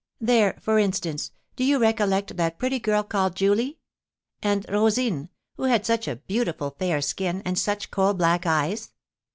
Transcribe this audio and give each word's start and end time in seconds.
There, 0.19 0.57
for 0.59 0.79
instance, 0.79 1.29
do 1.55 1.63
you 1.63 1.77
recollect 1.77 2.35
that 2.35 2.57
pretty 2.57 2.79
girl 2.79 3.03
called 3.03 3.35
Julie? 3.35 3.77
and 4.41 4.65
Rosine, 4.67 5.29
who 5.57 5.65
had 5.65 5.85
such 5.85 6.07
a 6.07 6.15
beautiful 6.15 6.71
fair 6.71 7.01
skin, 7.01 7.43
and 7.45 7.55
such 7.55 7.91
coal 7.91 8.15
black 8.15 8.47
eyes?" 8.47 8.93